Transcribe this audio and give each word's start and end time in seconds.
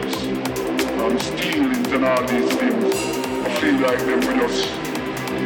chips 0.00 0.24
and 0.24 1.20
stealings 1.20 1.92
and 1.92 2.04
all 2.04 2.26
these 2.26 2.52
things, 2.56 2.94
I 3.44 3.50
feel 3.60 3.78
like 3.80 3.98
them 3.98 4.20
we 4.20 4.40
just 4.40 4.68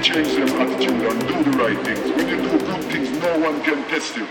change 0.03 0.35
them 0.35 0.49
attitude 0.61 0.91
and 0.91 1.29
do 1.29 1.43
the 1.51 1.57
right 1.57 1.79
things. 1.85 2.11
When 2.11 2.29
you 2.29 2.37
do 2.37 2.59
good 2.59 2.85
things, 2.85 3.11
no 3.23 3.39
one 3.39 3.63
can 3.63 3.83
test 3.89 4.17
you. 4.17 4.27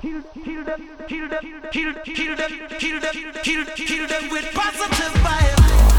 Kill, 0.00 0.22
kill 0.44 0.64
them, 0.64 0.88
kill 1.08 1.28
them, 1.28 1.62
kill, 1.72 1.92
kill 2.04 2.36
them, 2.36 2.50
kill 2.78 3.00
them, 3.00 3.14
kill, 3.42 3.64
kill 3.64 4.06
them 4.06 4.30
with 4.30 4.54
positive 4.54 5.22
vibes. 5.24 5.97